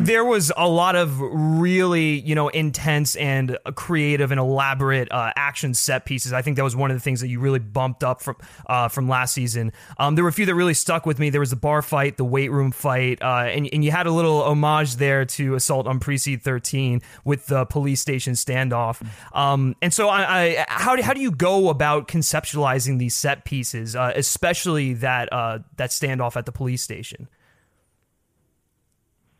there 0.00 0.24
was 0.24 0.50
a 0.56 0.66
lot 0.66 0.96
of 0.96 1.20
really, 1.20 2.20
you 2.20 2.34
know, 2.34 2.48
intense 2.48 3.16
and 3.16 3.58
creative 3.74 4.30
and 4.30 4.40
elaborate 4.40 5.12
uh, 5.12 5.32
action 5.36 5.74
set 5.74 6.06
pieces. 6.06 6.32
I 6.32 6.42
think 6.42 6.56
that 6.56 6.64
was 6.64 6.74
one 6.74 6.90
of 6.90 6.96
the 6.96 7.00
things 7.00 7.20
that 7.20 7.28
you 7.28 7.38
really 7.38 7.58
bumped 7.58 8.02
up 8.02 8.22
from 8.22 8.36
uh, 8.66 8.88
from 8.88 9.08
last 9.08 9.34
season. 9.34 9.72
Um, 9.98 10.14
there 10.14 10.24
were 10.24 10.30
a 10.30 10.32
few 10.32 10.46
that 10.46 10.54
really 10.54 10.74
stuck 10.74 11.04
with 11.04 11.18
me. 11.18 11.28
There 11.30 11.40
was 11.40 11.50
the 11.50 11.56
bar 11.56 11.82
fight, 11.82 12.16
the 12.16 12.24
weight 12.24 12.50
room 12.50 12.72
fight, 12.72 13.20
uh, 13.22 13.44
and 13.46 13.68
and 13.72 13.84
you 13.84 13.90
had 13.90 14.06
a 14.06 14.10
little 14.10 14.42
homage 14.42 14.96
there 14.96 15.24
to 15.26 15.54
Assault 15.54 15.86
on 15.86 16.00
Precinct 16.00 16.42
13 16.42 17.02
with 17.24 17.46
the 17.46 17.66
police 17.66 18.00
station 18.00 18.34
standoff. 18.34 19.06
Um, 19.34 19.76
and 19.82 19.92
so, 19.92 20.08
I, 20.08 20.22
I, 20.22 20.64
how 20.68 20.96
do 20.96 21.02
how 21.02 21.12
do 21.12 21.20
you 21.20 21.30
go 21.30 21.68
about 21.68 22.08
conceptualizing 22.08 22.98
these 22.98 23.14
set 23.14 23.44
pieces, 23.44 23.94
uh, 23.94 24.12
especially 24.16 24.94
that 24.94 25.30
uh, 25.32 25.58
that 25.76 25.90
standoff 25.90 26.36
at 26.36 26.46
the 26.46 26.52
police 26.52 26.82
station? 26.82 27.28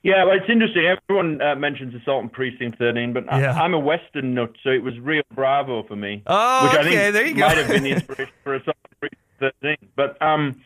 Yeah, 0.05 0.23
well, 0.25 0.37
it's 0.37 0.51
interesting. 0.51 0.85
Everyone 0.85 1.41
uh, 1.41 1.55
mentions 1.55 1.95
Assault 1.95 2.23
and 2.25 2.31
Precinct 2.31 2.77
13, 2.79 3.15
but 3.15 3.25
yeah. 3.25 3.59
I, 3.59 3.65
am 3.65 3.73
a 3.73 3.79
Western 3.79 4.35
nut, 4.35 4.53
so 4.63 4.69
it 4.69 4.83
was 4.83 4.99
Rio 5.01 5.23
Bravo 5.35 5.83
for 5.83 5.97
me. 5.97 6.23
Oh, 6.27 6.65
which 6.65 6.79
I 6.79 6.83
think 6.83 7.15
there 7.15 7.27
you 7.27 7.35
might 7.37 7.57
have 7.57 7.69
been 7.69 7.83
the 7.83 7.93
inspiration 7.93 8.35
for 8.45 8.55
Assault 8.55 8.77
and 8.85 9.01
Precinct 9.01 9.57
13. 9.63 9.89
But, 9.97 10.21
um, 10.21 10.61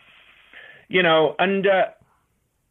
you 0.89 1.05
know, 1.05 1.37
and 1.39 1.69
uh, 1.69 1.85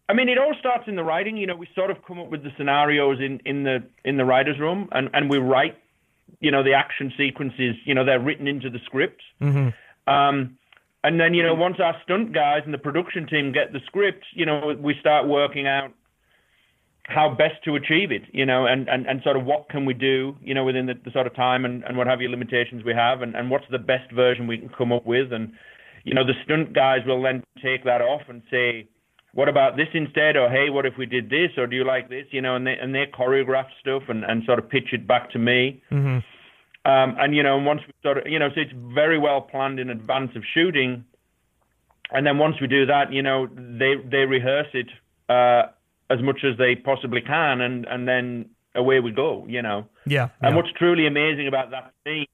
I 0.10 0.14
mean, 0.14 0.28
it 0.28 0.38
all 0.38 0.54
starts 0.60 0.90
in 0.90 0.98
the 0.98 1.06
writing. 1.06 1.38
You 1.38 1.48
know, 1.48 1.56
we 1.56 1.70
sort 1.74 1.90
of 1.90 2.04
come 2.06 2.20
up 2.20 2.30
with 2.30 2.44
the 2.44 2.52
scenarios 2.58 3.20
in, 3.22 3.40
in 3.46 3.64
the 3.64 3.82
in 4.04 4.18
the 4.18 4.26
writers' 4.26 4.60
room, 4.60 4.90
and, 4.92 5.10
and 5.14 5.30
we 5.30 5.38
write, 5.38 5.78
you 6.42 6.52
know, 6.52 6.64
the 6.64 6.74
action 6.74 7.14
sequences. 7.18 7.76
You 7.86 7.96
know, 7.96 8.04
they're 8.04 8.20
written 8.20 8.46
into 8.46 8.70
the 8.70 8.80
script. 8.84 9.22
Mm-hmm. 9.42 10.14
Um, 10.14 10.58
and 11.06 11.18
then, 11.18 11.34
you 11.34 11.44
know, 11.44 11.54
once 11.54 11.78
our 11.82 11.96
stunt 12.04 12.34
guys 12.34 12.64
and 12.66 12.74
the 12.74 12.78
production 12.78 13.26
team 13.26 13.54
get 13.54 13.72
the 13.72 13.80
script, 13.86 14.26
you 14.34 14.46
know, 14.46 14.76
we 14.78 14.96
start 15.00 15.28
working 15.28 15.66
out 15.66 15.94
how 17.08 17.30
best 17.30 17.64
to 17.64 17.76
achieve 17.76 18.12
it, 18.12 18.24
you 18.34 18.46
know, 18.46 18.66
and, 18.66 18.90
and, 18.90 19.08
and 19.08 19.22
sort 19.24 19.38
of 19.38 19.46
what 19.46 19.70
can 19.70 19.86
we 19.86 19.94
do, 19.94 20.36
you 20.42 20.54
know, 20.54 20.66
within 20.66 20.88
the, 20.88 20.94
the 21.06 21.12
sort 21.12 21.26
of 21.26 21.34
time 21.34 21.64
and, 21.64 21.84
and 21.86 21.98
what 21.98 22.06
have 22.06 22.22
you 22.22 22.30
limitations 22.30 22.84
we 22.84 22.94
have 22.94 23.22
and, 23.22 23.34
and 23.34 23.50
what's 23.50 23.66
the 23.72 23.80
best 23.80 24.12
version 24.12 24.46
we 24.46 24.58
can 24.58 24.70
come 24.78 24.92
up 24.92 25.06
with. 25.06 25.32
And, 25.32 25.54
you 26.04 26.14
know, 26.14 26.26
the 26.26 26.34
stunt 26.44 26.74
guys 26.74 27.00
will 27.08 27.24
then 27.24 27.44
take 27.64 27.86
that 27.86 28.02
off 28.02 28.24
and 28.28 28.42
say, 28.52 28.90
what 29.34 29.48
about 29.48 29.78
this 29.78 29.88
instead? 29.94 30.36
Or, 30.36 30.50
hey, 30.50 30.70
what 30.70 30.86
if 30.86 30.96
we 30.98 31.06
did 31.06 31.30
this? 31.30 31.52
Or 31.58 31.66
do 31.66 31.78
you 31.78 31.86
like 31.86 32.10
this? 32.10 32.26
You 32.32 32.42
know, 32.42 32.58
and 32.58 32.68
they, 32.68 32.74
and 32.74 32.94
they 32.94 33.06
choreograph 33.18 33.68
stuff 33.80 34.04
and, 34.10 34.26
and 34.26 34.44
sort 34.46 34.60
of 34.60 34.70
pitch 34.70 34.90
it 34.92 35.08
back 35.08 35.32
to 35.32 35.40
me. 35.40 35.82
Mm-hmm. 35.90 36.18
Um, 36.92 37.16
and, 37.20 37.34
you 37.34 37.44
know, 37.44 37.58
once 37.58 37.82
we 37.88 37.94
sort 38.04 38.18
of, 38.18 38.28
you 38.28 38.40
know, 38.40 38.50
so 38.54 38.60
it's 38.60 38.72
very 38.94 39.18
well 39.18 39.40
planned 39.40 39.80
in 39.80 39.90
advance 39.90 40.32
of 40.36 40.44
shooting. 40.54 41.06
And 42.12 42.28
then 42.28 42.38
once 42.38 42.56
we 42.60 42.68
do 42.68 42.86
that, 42.86 43.14
you 43.14 43.22
know, 43.22 43.48
they, 43.48 43.94
they 44.10 44.26
rehearse 44.26 44.68
it, 44.74 44.88
uh, 45.30 45.72
as 46.10 46.22
much 46.22 46.44
as 46.44 46.58
they 46.58 46.76
possibly 46.76 47.22
can, 47.22 47.62
and 47.62 47.86
and 47.86 48.08
then 48.08 48.50
away 48.76 49.00
we 49.00 49.12
go. 49.12 49.46
You 49.48 49.62
know. 49.62 49.88
Yeah. 50.06 50.30
And 50.42 50.56
what's 50.56 50.72
truly 50.78 51.08
amazing 51.08 51.48
about 51.48 51.72
that 51.72 51.94
scene, 52.04 52.28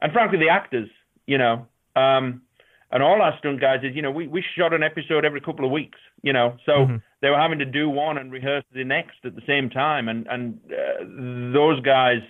and 0.00 0.12
frankly, 0.12 0.38
the 0.38 0.48
actors, 0.48 0.88
you 1.26 1.38
know, 1.38 1.66
um, 1.96 2.42
and 2.90 3.02
all 3.02 3.22
our 3.22 3.36
stunt 3.38 3.60
guys 3.60 3.80
is, 3.82 3.96
you 3.96 4.02
know, 4.02 4.10
we 4.10 4.26
we 4.26 4.44
shot 4.56 4.72
an 4.72 4.82
episode 4.82 5.24
every 5.24 5.40
couple 5.40 5.64
of 5.64 5.70
weeks. 5.70 5.98
You 6.22 6.32
know, 6.32 6.56
so 6.64 6.72
mm-hmm. 6.72 6.96
they 7.20 7.30
were 7.30 7.38
having 7.38 7.58
to 7.58 7.64
do 7.64 7.88
one 7.88 8.18
and 8.18 8.30
rehearse 8.30 8.64
the 8.72 8.84
next 8.84 9.16
at 9.24 9.34
the 9.34 9.42
same 9.46 9.70
time, 9.70 10.08
and 10.08 10.26
and 10.28 10.60
uh, 10.70 11.52
those 11.52 11.80
guys. 11.80 12.20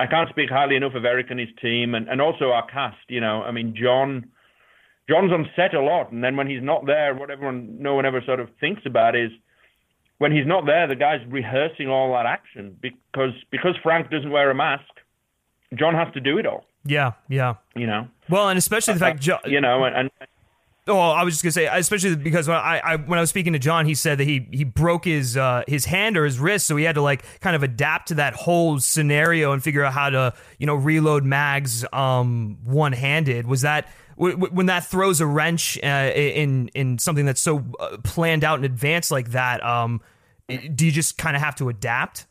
I 0.00 0.06
can't 0.06 0.28
speak 0.30 0.50
highly 0.50 0.74
enough 0.74 0.94
of 0.94 1.04
Eric 1.04 1.26
and 1.30 1.38
his 1.38 1.50
team, 1.60 1.94
and, 1.94 2.08
and 2.08 2.20
also 2.20 2.50
our 2.50 2.66
cast. 2.66 2.96
You 3.08 3.20
know, 3.20 3.42
I 3.42 3.52
mean, 3.52 3.74
Jon. 3.80 4.30
Jon's 5.08 5.32
on 5.32 5.48
set 5.56 5.74
a 5.74 5.80
lot, 5.80 6.12
and 6.12 6.22
then 6.22 6.36
when 6.36 6.46
he's 6.46 6.62
not 6.62 6.86
there, 6.86 7.12
what 7.12 7.28
everyone, 7.28 7.76
no 7.80 7.94
one 7.96 8.06
ever 8.06 8.22
sort 8.24 8.38
of 8.38 8.48
thinks 8.60 8.82
about 8.86 9.16
is 9.16 9.32
when 10.22 10.30
he's 10.30 10.46
not 10.46 10.66
there, 10.66 10.86
the 10.86 10.94
guy's 10.94 11.20
rehearsing 11.26 11.88
all 11.88 12.12
that 12.12 12.26
action 12.26 12.76
because 12.80 13.32
because 13.50 13.74
Frank 13.82 14.08
doesn't 14.08 14.30
wear 14.30 14.52
a 14.52 14.54
mask. 14.54 14.84
Jon 15.74 15.94
has 15.96 16.14
to 16.14 16.20
do 16.20 16.38
it 16.38 16.46
all. 16.46 16.64
Yeah, 16.84 17.12
yeah. 17.28 17.54
You 17.74 17.88
know. 17.88 18.06
Well, 18.30 18.48
and 18.48 18.56
especially 18.56 18.94
the 18.94 19.00
fact, 19.00 19.18
uh, 19.18 19.22
Jon, 19.22 19.40
you 19.46 19.60
know, 19.60 19.82
and, 19.82 19.96
and 19.96 20.10
Oh, 20.88 20.98
I 20.98 21.22
was 21.22 21.34
just 21.34 21.44
gonna 21.44 21.52
say, 21.52 21.68
especially 21.70 22.16
because 22.16 22.48
when 22.48 22.56
I, 22.56 22.80
I, 22.80 22.96
when 22.96 23.16
I 23.16 23.20
was 23.20 23.30
speaking 23.30 23.52
to 23.52 23.58
Jon, 23.60 23.86
he 23.86 23.94
said 23.94 24.18
that 24.18 24.24
he 24.24 24.48
he 24.52 24.64
broke 24.64 25.04
his 25.04 25.36
uh, 25.36 25.62
his 25.68 25.84
hand 25.84 26.16
or 26.16 26.24
his 26.24 26.40
wrist, 26.40 26.66
so 26.66 26.74
he 26.74 26.82
had 26.84 26.96
to 26.96 27.02
like 27.02 27.40
kind 27.40 27.54
of 27.54 27.62
adapt 27.62 28.08
to 28.08 28.14
that 28.14 28.34
whole 28.34 28.80
scenario 28.80 29.52
and 29.52 29.62
figure 29.62 29.84
out 29.84 29.92
how 29.92 30.10
to 30.10 30.34
you 30.58 30.66
know 30.66 30.74
reload 30.74 31.24
mags 31.24 31.84
um, 31.92 32.58
one 32.64 32.92
handed. 32.92 33.46
Was 33.46 33.60
that 33.60 33.88
w- 34.16 34.34
w- 34.34 34.52
when 34.52 34.66
that 34.66 34.84
throws 34.84 35.20
a 35.20 35.26
wrench 35.26 35.78
uh, 35.84 36.10
in 36.16 36.66
in 36.74 36.98
something 36.98 37.26
that's 37.26 37.40
so 37.40 37.64
uh, 37.78 37.98
planned 38.02 38.42
out 38.42 38.58
in 38.58 38.64
advance 38.64 39.12
like 39.12 39.30
that? 39.30 39.64
Um, 39.64 40.00
do 40.48 40.84
you 40.84 40.90
just 40.90 41.16
kind 41.16 41.36
of 41.36 41.42
have 41.42 41.54
to 41.56 41.68
adapt? 41.68 42.26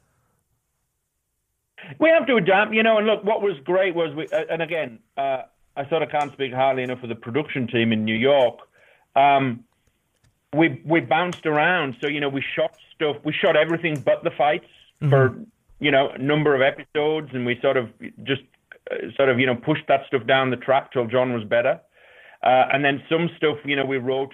We 2.00 2.10
have 2.10 2.27
to 2.27 2.36
adapt, 2.36 2.74
you 2.74 2.84
know. 2.84 2.98
And 2.98 3.08
look, 3.08 3.24
what 3.24 3.41
was 3.41 3.55
great 3.63 3.96
was 3.96 4.13
we, 4.13 4.27
and 4.50 4.62
again. 4.62 5.00
Uh, 5.15 5.43
I 5.75 5.87
sort 5.89 6.03
of 6.03 6.09
can't 6.09 6.31
speak 6.33 6.53
highly 6.53 6.83
enough 6.83 7.03
of 7.03 7.09
the 7.09 7.15
production 7.15 7.67
team 7.67 7.91
in 7.91 8.03
New 8.05 8.15
York. 8.15 8.59
Um, 9.15 9.63
we 10.53 10.81
we 10.85 10.99
bounced 10.99 11.45
around, 11.45 11.97
so 12.01 12.07
you 12.07 12.19
know 12.19 12.29
we 12.29 12.43
shot 12.55 12.75
stuff. 12.93 13.17
We 13.23 13.33
shot 13.33 13.55
everything 13.55 14.01
but 14.01 14.23
the 14.23 14.31
fights 14.31 14.65
mm-hmm. 15.01 15.09
for 15.09 15.35
you 15.79 15.91
know 15.91 16.09
a 16.09 16.17
number 16.17 16.55
of 16.55 16.61
episodes, 16.61 17.29
and 17.33 17.45
we 17.45 17.59
sort 17.61 17.77
of 17.77 17.89
just 18.23 18.41
uh, 18.91 18.95
sort 19.15 19.29
of 19.29 19.39
you 19.39 19.45
know 19.45 19.55
pushed 19.55 19.87
that 19.87 20.05
stuff 20.07 20.25
down 20.27 20.49
the 20.49 20.57
track 20.57 20.91
till 20.91 21.07
Jon 21.07 21.33
was 21.33 21.43
better. 21.43 21.79
Uh, 22.43 22.65
and 22.73 22.83
then 22.83 23.03
some 23.07 23.29
stuff, 23.37 23.57
you 23.63 23.75
know, 23.75 23.85
we 23.85 23.97
wrote, 23.97 24.33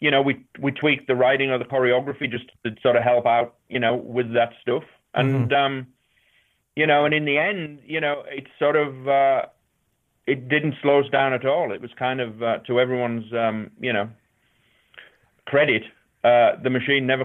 you 0.00 0.10
know, 0.10 0.20
we 0.20 0.44
we 0.58 0.72
tweaked 0.72 1.06
the 1.06 1.14
writing 1.14 1.50
or 1.50 1.58
the 1.58 1.64
choreography 1.64 2.28
just 2.30 2.44
to 2.64 2.74
sort 2.82 2.96
of 2.96 3.04
help 3.04 3.26
out, 3.26 3.54
you 3.68 3.78
know, 3.78 3.94
with 3.94 4.32
that 4.34 4.52
stuff. 4.60 4.82
And 5.14 5.50
mm-hmm. 5.50 5.54
um, 5.54 5.86
you 6.74 6.86
know, 6.86 7.04
and 7.04 7.14
in 7.14 7.24
the 7.24 7.38
end, 7.38 7.80
you 7.86 8.00
know, 8.00 8.24
it's 8.26 8.50
sort 8.58 8.76
of 8.76 9.08
uh, 9.08 9.42
it 10.26 10.48
didn't 10.48 10.74
slow 10.82 11.00
us 11.00 11.08
down 11.10 11.32
at 11.32 11.44
all. 11.44 11.72
It 11.72 11.80
was 11.80 11.90
kind 11.98 12.20
of 12.20 12.42
uh, 12.42 12.58
to 12.66 12.80
everyone's 12.80 13.32
um, 13.32 13.70
you 13.80 13.92
know 13.92 14.08
credit, 15.46 15.82
uh, 16.24 16.52
the 16.62 16.70
machine 16.70 17.06
never 17.06 17.24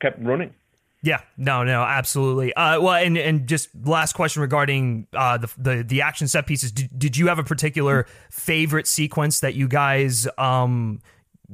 kept, 0.00 0.18
running. 0.20 0.54
Yeah, 1.02 1.20
no, 1.36 1.62
no, 1.62 1.82
absolutely. 1.82 2.52
Uh, 2.54 2.80
well, 2.80 2.94
and 2.94 3.16
and 3.16 3.46
just 3.46 3.68
last 3.84 4.14
question 4.14 4.42
regarding 4.42 5.06
uh, 5.12 5.38
the, 5.38 5.48
the 5.56 5.84
the 5.84 6.02
action 6.02 6.26
set 6.26 6.46
pieces. 6.46 6.72
Did, 6.72 6.98
did 6.98 7.16
you 7.16 7.28
have 7.28 7.38
a 7.38 7.44
particular 7.44 8.06
favorite 8.30 8.88
sequence 8.88 9.40
that 9.40 9.54
you 9.54 9.68
guys, 9.68 10.26
um, 10.38 11.00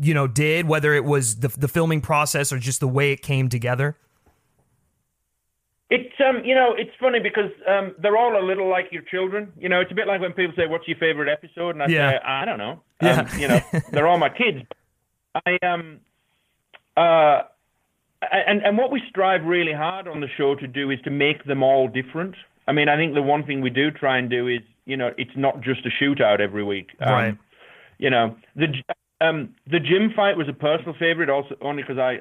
you 0.00 0.14
know, 0.14 0.26
did? 0.26 0.66
Whether 0.66 0.94
it 0.94 1.04
was 1.04 1.40
the 1.40 1.48
the 1.48 1.68
filming 1.68 2.00
process 2.00 2.52
or 2.52 2.58
just 2.58 2.80
the 2.80 2.88
way 2.88 3.12
it 3.12 3.20
came 3.20 3.50
together? 3.50 3.98
It's 5.94 6.14
um, 6.28 6.44
you 6.44 6.56
know, 6.56 6.74
it's 6.76 6.90
funny 6.98 7.20
because 7.20 7.52
um, 7.68 7.94
they're 8.02 8.16
all 8.16 8.36
a 8.36 8.44
little 8.44 8.68
like 8.68 8.86
your 8.90 9.02
children. 9.02 9.52
You 9.56 9.68
know, 9.68 9.80
it's 9.80 9.92
a 9.92 9.94
bit 9.94 10.08
like 10.08 10.20
when 10.20 10.32
people 10.32 10.52
say, 10.56 10.66
"What's 10.66 10.88
your 10.88 10.98
favorite 10.98 11.28
episode?" 11.28 11.70
And 11.70 11.84
I 11.84 11.86
yeah. 11.86 12.10
say, 12.10 12.18
"I 12.24 12.44
don't 12.44 12.58
know." 12.58 12.80
Yeah. 13.00 13.20
Um, 13.20 13.40
you 13.40 13.46
know, 13.46 13.60
they're 13.92 14.08
all 14.08 14.18
my 14.18 14.28
kids. 14.28 14.66
I 15.46 15.56
um, 15.62 16.00
uh, 16.96 17.42
and 18.32 18.60
and 18.62 18.76
what 18.76 18.90
we 18.90 19.02
strive 19.08 19.44
really 19.44 19.72
hard 19.72 20.08
on 20.08 20.20
the 20.20 20.26
show 20.36 20.56
to 20.56 20.66
do 20.66 20.90
is 20.90 20.98
to 21.04 21.10
make 21.10 21.44
them 21.44 21.62
all 21.62 21.86
different. 21.86 22.34
I 22.66 22.72
mean, 22.72 22.88
I 22.88 22.96
think 22.96 23.14
the 23.14 23.22
one 23.22 23.44
thing 23.44 23.60
we 23.60 23.70
do 23.70 23.92
try 23.92 24.18
and 24.18 24.28
do 24.28 24.48
is, 24.48 24.62
you 24.86 24.96
know, 24.96 25.12
it's 25.16 25.36
not 25.36 25.60
just 25.60 25.86
a 25.86 25.90
shootout 25.90 26.40
every 26.40 26.64
week. 26.64 26.90
Um, 26.98 27.12
right. 27.12 27.38
You 27.98 28.10
know, 28.10 28.36
the 28.56 28.66
um, 29.20 29.54
the 29.70 29.78
gym 29.78 30.12
fight 30.16 30.36
was 30.36 30.48
a 30.48 30.52
personal 30.52 30.94
favorite, 30.98 31.30
also 31.30 31.54
only 31.60 31.84
because 31.84 31.98
I 31.98 32.18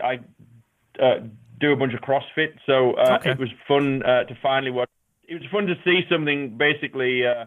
I 0.99 1.03
uh, 1.03 1.19
do 1.63 1.71
a 1.71 1.75
bunch 1.75 1.93
of 1.93 2.01
CrossFit, 2.01 2.53
so 2.65 2.93
uh, 2.93 3.17
okay. 3.19 3.31
it 3.31 3.39
was 3.39 3.49
fun 3.67 4.03
uh, 4.03 4.25
to 4.25 4.37
finally 4.41 4.71
watch. 4.71 4.89
It 5.27 5.35
was 5.35 5.49
fun 5.51 5.65
to 5.67 5.75
see 5.85 6.01
something 6.11 6.57
basically 6.57 7.25
uh, 7.25 7.45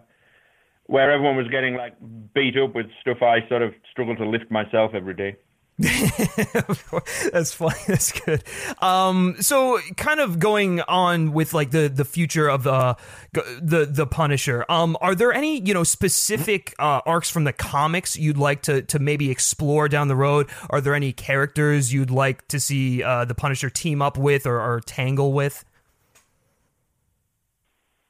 where 0.86 1.10
everyone 1.10 1.36
was 1.36 1.48
getting 1.48 1.74
like 1.74 1.94
beat 2.34 2.56
up 2.56 2.74
with 2.74 2.86
stuff 3.00 3.18
I 3.22 3.46
sort 3.48 3.62
of 3.62 3.74
struggle 3.90 4.16
to 4.16 4.26
lift 4.28 4.50
myself 4.50 4.92
every 4.94 5.14
day. 5.14 5.36
That's 5.78 7.52
funny. 7.52 7.74
That's 7.86 8.18
good. 8.20 8.42
Um, 8.80 9.36
so 9.40 9.78
kind 9.98 10.20
of 10.20 10.38
going 10.38 10.80
on 10.82 11.32
with 11.32 11.52
like 11.52 11.70
the 11.70 11.88
the 11.88 12.04
future 12.04 12.48
of 12.48 12.62
the 12.62 12.96
the 13.32 13.84
the 13.84 14.06
Punisher. 14.06 14.64
Um, 14.70 14.96
are 15.02 15.14
there 15.14 15.34
any 15.34 15.60
you 15.60 15.74
know 15.74 15.84
specific 15.84 16.74
uh, 16.78 17.02
arcs 17.04 17.28
from 17.28 17.44
the 17.44 17.52
comics 17.52 18.16
you'd 18.16 18.38
like 18.38 18.62
to 18.62 18.80
to 18.82 18.98
maybe 18.98 19.30
explore 19.30 19.86
down 19.86 20.08
the 20.08 20.16
road? 20.16 20.48
Are 20.70 20.80
there 20.80 20.94
any 20.94 21.12
characters 21.12 21.92
you'd 21.92 22.10
like 22.10 22.48
to 22.48 22.58
see 22.58 23.02
uh, 23.02 23.26
the 23.26 23.34
Punisher 23.34 23.68
team 23.68 24.00
up 24.00 24.16
with 24.16 24.46
or, 24.46 24.58
or 24.58 24.80
tangle 24.80 25.34
with? 25.34 25.62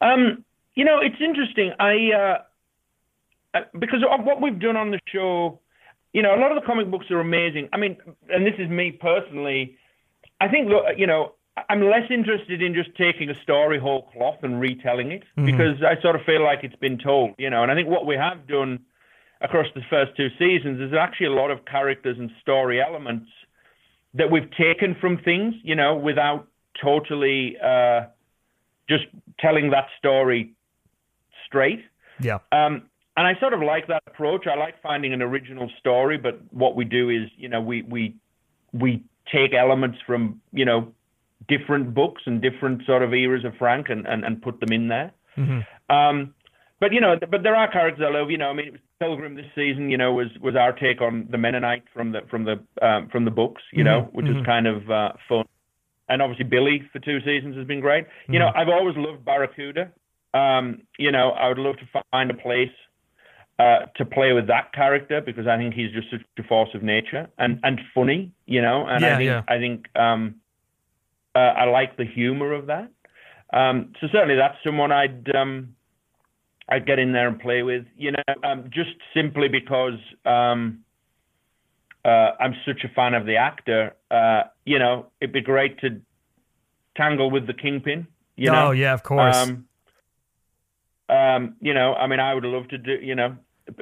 Um, 0.01 0.45
you 0.77 0.85
know, 0.85 1.01
it's 1.01 1.21
interesting. 1.21 1.73
I 1.81 2.13
uh, 2.15 3.59
uh 3.59 3.61
because 3.77 4.05
what 4.05 4.41
we've 4.41 4.61
done 4.61 4.77
on 4.77 4.93
the 4.93 5.01
show 5.09 5.59
you 6.17 6.23
know, 6.23 6.35
a 6.35 6.41
lot 6.41 6.51
of 6.51 6.59
the 6.59 6.67
comic 6.67 6.91
books 6.91 7.11
are 7.11 7.21
amazing. 7.21 7.69
I 7.75 7.77
mean, 7.77 7.99
and 8.31 8.47
this 8.47 8.55
is 8.57 8.71
me 8.71 8.91
personally. 8.91 9.77
I 10.41 10.49
think, 10.49 10.73
you 10.97 11.07
know, 11.07 11.35
I'm 11.69 11.83
less 11.83 12.11
interested 12.11 12.63
in 12.63 12.73
just 12.73 12.89
taking 12.97 13.29
a 13.29 13.35
story 13.43 13.79
whole 13.79 14.09
cloth 14.15 14.39
and 14.43 14.59
retelling 14.59 15.13
it 15.13 15.25
mm-hmm. 15.37 15.45
because 15.45 15.83
I 15.83 16.01
sort 16.01 16.17
of 16.17 16.23
feel 16.23 16.43
like 16.43 16.61
it's 16.63 16.77
been 16.77 16.97
told, 16.97 17.35
you 17.37 17.51
know. 17.51 17.63
And 17.63 17.71
I 17.71 17.75
think 17.75 17.91
what 17.91 18.07
we 18.07 18.15
have 18.17 18.47
done 18.47 18.81
across 19.43 19.67
the 19.75 19.83
first 19.91 20.17
two 20.17 20.29
seasons 20.39 20.81
is 20.81 20.95
actually 20.99 21.27
a 21.27 21.33
lot 21.35 21.51
of 21.51 21.67
characters 21.67 22.17
and 22.19 22.31
story 22.41 22.81
elements 22.81 23.29
that 24.15 24.31
we've 24.31 24.51
taken 24.53 24.97
from 24.99 25.19
things, 25.19 25.55
you 25.65 25.75
know, 25.75 25.97
without 25.97 26.49
totally 26.83 27.59
uh, 27.63 28.07
just 28.89 29.05
telling 29.39 29.69
that 29.73 29.89
story 29.99 30.55
straight. 31.47 31.85
Yeah. 32.21 32.39
Um, 32.53 32.89
and 33.17 33.27
I 33.27 33.39
sort 33.41 33.55
of 33.55 33.63
like 33.63 33.87
that 33.89 34.03
approach. 34.07 34.47
I 34.47 34.57
like 34.57 34.81
finding 34.83 35.13
an 35.13 35.23
original 35.23 35.71
story, 35.79 36.19
but 36.19 36.41
what 36.53 36.77
we 36.77 36.85
do 36.85 37.09
is, 37.09 37.29
you 37.37 37.49
know, 37.49 37.61
we 37.61 37.83
we 37.83 38.15
we 38.73 39.03
take 39.33 39.55
elements 39.55 39.99
from, 40.07 40.41
you 40.53 40.65
know, 40.65 40.93
different 41.49 41.95
books 41.95 42.23
and 42.27 42.43
different 42.43 42.85
sort 42.87 43.03
of 43.03 43.15
eras 43.15 43.45
of 43.45 43.55
Frank 43.59 43.89
and 43.89 44.07
and, 44.07 44.25
and 44.25 44.43
put 44.43 44.61
them 44.61 44.73
in 44.73 44.89
there. 44.89 45.13
Mm-hmm. 45.37 45.95
Um, 45.95 46.35
but 46.79 46.93
you 46.93 47.01
know, 47.01 47.17
but 47.31 47.43
there 47.43 47.57
are 47.57 47.71
characters 47.71 48.05
I 48.07 48.17
love. 48.17 48.31
You 48.31 48.37
know, 48.37 48.51
I 48.51 48.53
mean, 48.53 48.79
Pilgrim 49.01 49.35
this 49.35 49.47
season, 49.55 49.89
you 49.89 49.97
know, 49.97 50.13
was 50.13 50.29
was 50.43 50.55
our 50.55 50.73
take 50.73 51.01
on 51.01 51.27
the 51.31 51.39
Mennonite 51.39 51.85
from 51.95 52.13
the 52.13 52.21
from 52.31 52.45
the 52.45 52.61
um, 52.87 53.09
from 53.09 53.25
the 53.25 53.31
books. 53.31 53.63
You 53.73 53.79
mm-hmm. 53.79 53.85
know, 53.85 54.09
which 54.13 54.27
mm-hmm. 54.27 54.41
is 54.41 54.47
kind 54.47 54.67
of 54.67 54.91
uh, 54.91 55.13
fun. 55.27 55.47
And 56.09 56.21
obviously, 56.21 56.45
Billy 56.45 56.83
for 56.93 56.99
two 56.99 57.21
seasons 57.21 57.57
has 57.57 57.67
been 57.67 57.81
great. 57.81 58.07
You 58.29 58.39
know, 58.39 58.49
mm-hmm. 58.49 58.59
I've 58.59 58.69
always 58.69 58.95
loved 58.99 59.25
Barracuda. 59.25 59.91
Um, 60.35 60.83
you 60.99 61.11
know, 61.11 61.31
I 61.31 61.49
would 61.49 61.59
love 61.59 61.77
to 61.79 62.03
find 62.13 62.31
a 62.31 62.35
place 62.35 62.71
uh, 63.59 63.87
to 63.97 64.05
play 64.05 64.33
with 64.33 64.47
that 64.49 64.73
character 64.73 65.21
because 65.21 65.47
I 65.47 65.57
think 65.57 65.75
he's 65.75 65.93
just 65.93 66.11
such 66.11 66.21
a 66.39 66.43
force 66.43 66.71
of 66.75 66.83
nature 66.83 67.29
and, 67.39 67.59
and 67.63 67.81
funny, 67.95 68.33
you 68.47 68.61
know. 68.61 68.87
And 68.87 69.03
yeah, 69.03 69.15
I 69.15 69.17
think 69.17 69.27
yeah. 69.27 69.43
I 69.49 69.59
think 69.59 69.97
um, 69.97 70.35
uh, 71.35 71.39
I 71.39 71.65
like 71.65 71.97
the 71.97 72.05
humor 72.05 72.53
of 72.53 72.67
that. 72.67 72.91
Um, 73.53 73.93
so 74.01 74.09
certainly 74.13 74.37
that's 74.37 74.57
someone 74.65 74.93
I'd 74.93 75.35
um, 75.35 75.75
I'd 76.69 76.87
get 76.87 76.99
in 76.99 77.13
there 77.13 77.29
and 77.29 77.39
play 77.39 77.63
with, 77.63 77.87
you 77.97 78.13
know, 78.13 78.35
um, 78.43 78.71
just 78.73 78.91
simply 79.15 79.49
because 79.49 79.99
um, 80.25 80.81
uh, 82.05 82.33
I'm 82.41 82.55
such 82.67 82.85
a 82.85 82.89
fan 82.89 83.15
of 83.15 83.25
the 83.25 83.37
actor. 83.37 83.95
Uh, 84.11 84.45
you 84.65 84.79
know, 84.79 85.07
it'd 85.21 85.33
be 85.33 85.41
great 85.41 85.79
to 85.81 86.01
tangle 86.97 87.31
with 87.31 87.47
the 87.47 87.55
Kingpin. 87.55 88.07
You 88.37 88.51
know? 88.51 88.69
Oh 88.69 88.71
yeah, 88.73 88.93
of 88.93 89.03
course. 89.03 89.37
Um, 89.37 89.67
um, 91.09 91.57
you 91.61 91.73
know, 91.73 91.95
I 91.95 92.07
mean, 92.09 92.21
I 92.21 92.35
would 92.35 92.45
love 92.45 92.69
to 92.69 92.79
do, 92.79 92.93
you 93.01 93.15
know, 93.15 93.37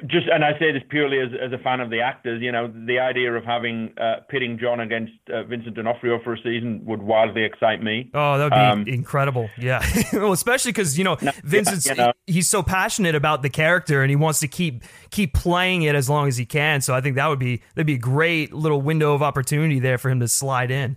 just 0.06 0.26
and 0.28 0.44
I 0.44 0.58
say 0.58 0.72
this 0.72 0.82
purely 0.88 1.18
as 1.20 1.28
as 1.40 1.52
a 1.52 1.62
fan 1.62 1.80
of 1.80 1.90
the 1.90 2.00
actors. 2.00 2.40
You 2.40 2.52
know, 2.52 2.72
the 2.86 2.98
idea 2.98 3.32
of 3.34 3.44
having 3.44 3.92
uh, 3.98 4.20
pitting 4.28 4.58
Jon 4.58 4.80
against 4.80 5.12
uh, 5.30 5.44
Vincent 5.44 5.74
D'Onofrio 5.74 6.20
for 6.24 6.34
a 6.34 6.38
season 6.38 6.82
would 6.86 7.02
wildly 7.02 7.44
excite 7.44 7.82
me. 7.82 8.10
Oh, 8.14 8.38
that 8.38 8.44
would 8.44 8.50
be 8.50 8.56
um, 8.56 8.84
incredible. 8.86 9.50
Yeah, 9.58 9.84
well, 10.14 10.32
especially 10.32 10.72
because 10.72 10.96
you 10.96 11.04
know 11.04 11.18
no, 11.20 11.32
Vincent's 11.44 11.86
you 11.86 11.94
know. 11.96 12.12
he's 12.26 12.48
so 12.48 12.62
passionate 12.62 13.14
about 13.14 13.42
the 13.42 13.50
character 13.50 14.02
and 14.02 14.08
he 14.08 14.16
wants 14.16 14.40
to 14.40 14.48
keep 14.48 14.84
keep 15.10 15.34
playing 15.34 15.82
it 15.82 15.94
as 15.94 16.08
long 16.08 16.28
as 16.28 16.38
he 16.38 16.46
can. 16.46 16.80
So 16.80 16.94
I 16.94 17.02
think 17.02 17.16
that 17.16 17.28
would 17.28 17.38
be 17.38 17.60
that'd 17.74 17.86
be 17.86 17.94
a 17.94 17.98
great 17.98 18.54
little 18.54 18.80
window 18.80 19.12
of 19.12 19.22
opportunity 19.22 19.80
there 19.80 19.98
for 19.98 20.08
him 20.08 20.20
to 20.20 20.28
slide 20.28 20.70
in. 20.70 20.96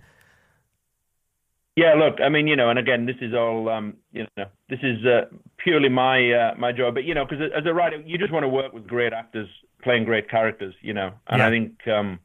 Yeah, 1.78 1.94
look, 1.94 2.20
I 2.20 2.28
mean, 2.28 2.48
you 2.48 2.56
know, 2.56 2.70
and 2.70 2.78
again, 2.78 3.06
this 3.06 3.14
is 3.20 3.32
all, 3.34 3.68
um, 3.68 3.98
you 4.10 4.26
know, 4.36 4.46
this 4.68 4.80
is 4.82 5.06
uh, 5.06 5.26
purely 5.58 5.88
my 5.88 6.32
uh, 6.32 6.54
my 6.58 6.72
job. 6.72 6.94
But 6.94 7.04
you 7.04 7.14
know, 7.14 7.24
because 7.24 7.52
as 7.56 7.66
a 7.66 7.72
writer, 7.72 8.02
you 8.04 8.18
just 8.18 8.32
want 8.32 8.42
to 8.42 8.48
work 8.48 8.72
with 8.72 8.88
great 8.88 9.12
actors 9.12 9.48
playing 9.84 10.04
great 10.04 10.28
characters, 10.28 10.74
you 10.82 10.92
know. 10.92 11.12
And 11.28 11.38
yeah. 11.38 11.46
I 11.46 11.50
think 11.50 11.86
um, 11.86 12.18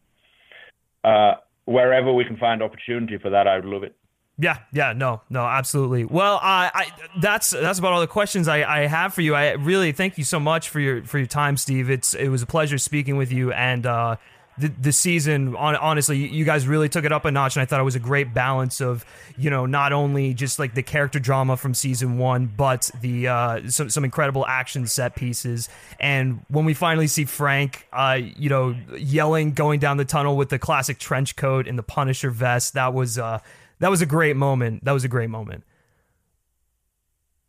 uh, 1.03 1.33
wherever 1.65 2.11
we 2.11 2.25
can 2.25 2.37
find 2.37 2.63
opportunity 2.63 3.19
for 3.19 3.29
that, 3.29 3.47
I 3.47 3.57
would 3.57 3.65
love 3.65 3.83
it. 3.83 3.95
Yeah, 4.39 4.57
yeah, 4.71 4.93
no, 4.93 5.21
no, 5.29 5.45
absolutely. 5.45 6.05
Well, 6.05 6.39
I, 6.41 6.71
I 6.73 7.19
that's 7.19 7.51
that's 7.51 7.77
about 7.77 7.93
all 7.93 8.01
the 8.01 8.07
questions 8.07 8.47
I, 8.47 8.63
I 8.63 8.87
have 8.87 9.13
for 9.13 9.21
you. 9.21 9.35
I 9.35 9.51
really 9.51 9.91
thank 9.91 10.17
you 10.17 10.23
so 10.23 10.39
much 10.39 10.69
for 10.69 10.79
your 10.79 11.03
for 11.03 11.19
your 11.19 11.27
time, 11.27 11.57
Steve. 11.57 11.91
It's 11.91 12.15
it 12.15 12.29
was 12.29 12.41
a 12.41 12.47
pleasure 12.47 12.79
speaking 12.79 13.17
with 13.17 13.31
you, 13.31 13.51
and 13.51 13.85
uh, 13.85 14.15
the 14.57 14.67
the 14.67 14.91
season 14.91 15.55
on, 15.55 15.75
honestly, 15.75 16.17
you 16.17 16.45
guys 16.45 16.67
really 16.67 16.89
took 16.89 17.05
it 17.05 17.11
up 17.11 17.25
a 17.25 17.31
notch, 17.31 17.55
and 17.55 17.61
I 17.61 17.65
thought 17.65 17.79
it 17.79 17.83
was 17.83 17.95
a 17.95 17.99
great 17.99 18.33
balance 18.33 18.81
of 18.81 19.05
you 19.37 19.49
know 19.49 19.65
not 19.65 19.93
only 19.93 20.33
just 20.33 20.59
like 20.59 20.73
the 20.73 20.83
character 20.83 21.19
drama 21.19 21.57
from 21.57 21.73
season 21.73 22.17
one, 22.17 22.51
but 22.55 22.89
the 23.01 23.27
uh, 23.27 23.69
some 23.69 23.89
some 23.89 24.03
incredible 24.03 24.45
action 24.45 24.87
set 24.87 25.15
pieces. 25.15 25.69
And 25.99 26.45
when 26.49 26.65
we 26.65 26.73
finally 26.73 27.07
see 27.07 27.25
Frank, 27.25 27.87
uh, 27.91 28.19
you 28.21 28.49
know, 28.49 28.75
yelling 28.97 29.53
going 29.53 29.79
down 29.79 29.97
the 29.97 30.05
tunnel 30.05 30.37
with 30.37 30.49
the 30.49 30.59
classic 30.59 30.99
trench 30.99 31.35
coat 31.35 31.67
and 31.67 31.77
the 31.77 31.83
Punisher 31.83 32.29
vest, 32.29 32.73
that 32.73 32.93
was. 32.93 33.17
Uh, 33.17 33.39
that 33.79 33.89
was 33.89 34.01
a 34.01 34.05
great 34.05 34.37
moment. 34.37 34.85
That 34.85 34.93
was 34.93 35.03
a 35.03 35.09
great 35.09 35.29
moment. 35.29 35.65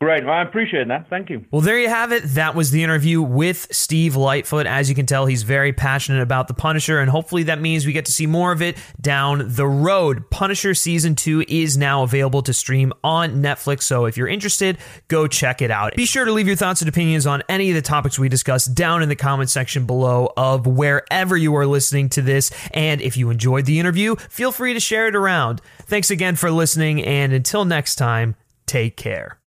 Great. 0.05 0.23
Well, 0.23 0.35
I 0.35 0.43
appreciate 0.43 0.87
that. 0.89 1.09
Thank 1.09 1.31
you. 1.31 1.43
Well, 1.49 1.61
there 1.61 1.79
you 1.79 1.89
have 1.89 2.11
it. 2.11 2.21
That 2.35 2.53
was 2.53 2.69
the 2.69 2.83
interview 2.83 3.23
with 3.23 3.65
Steve 3.71 4.15
Lightfoot. 4.15 4.67
As 4.67 4.87
you 4.87 4.93
can 4.93 5.07
tell, 5.07 5.25
he's 5.25 5.41
very 5.41 5.73
passionate 5.73 6.21
about 6.21 6.47
The 6.47 6.53
Punisher, 6.53 6.99
and 6.99 7.09
hopefully 7.09 7.41
that 7.41 7.59
means 7.59 7.87
we 7.87 7.91
get 7.91 8.05
to 8.05 8.11
see 8.11 8.27
more 8.27 8.51
of 8.51 8.61
it 8.61 8.77
down 9.01 9.55
the 9.55 9.65
road. 9.65 10.29
Punisher 10.29 10.75
Season 10.75 11.15
2 11.15 11.45
is 11.47 11.75
now 11.75 12.03
available 12.03 12.43
to 12.43 12.53
stream 12.53 12.93
on 13.03 13.41
Netflix, 13.41 13.81
so 13.81 14.05
if 14.05 14.15
you're 14.15 14.27
interested, 14.27 14.77
go 15.07 15.25
check 15.25 15.63
it 15.63 15.71
out. 15.71 15.95
Be 15.95 16.05
sure 16.05 16.23
to 16.23 16.31
leave 16.31 16.45
your 16.45 16.55
thoughts 16.55 16.83
and 16.83 16.87
opinions 16.87 17.25
on 17.25 17.41
any 17.49 17.71
of 17.71 17.75
the 17.75 17.81
topics 17.81 18.19
we 18.19 18.29
discussed 18.29 18.75
down 18.75 19.01
in 19.01 19.09
the 19.09 19.15
comment 19.15 19.49
section 19.49 19.87
below 19.87 20.31
of 20.37 20.67
wherever 20.67 21.35
you 21.35 21.55
are 21.55 21.65
listening 21.65 22.09
to 22.09 22.21
this. 22.21 22.51
And 22.75 23.01
if 23.01 23.17
you 23.17 23.31
enjoyed 23.31 23.65
the 23.65 23.79
interview, 23.79 24.17
feel 24.29 24.51
free 24.51 24.75
to 24.75 24.79
share 24.79 25.07
it 25.07 25.15
around. 25.15 25.61
Thanks 25.79 26.11
again 26.11 26.35
for 26.35 26.51
listening, 26.51 27.03
and 27.03 27.33
until 27.33 27.65
next 27.65 27.95
time, 27.95 28.35
take 28.67 28.97
care. 28.97 29.39